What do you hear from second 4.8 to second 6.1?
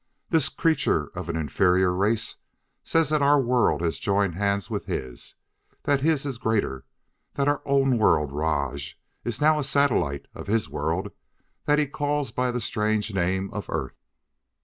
his; that